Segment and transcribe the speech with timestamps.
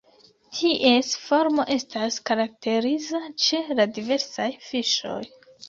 [0.59, 5.23] Ties formo estas karakteriza ĉe la diversaj fiŝoj.